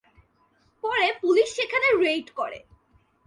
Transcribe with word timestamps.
পরে 0.83 1.07
পুলিশ 1.21 1.47
সেখানে 1.55 1.87
রেইড 2.03 2.27
করে। 2.35 2.59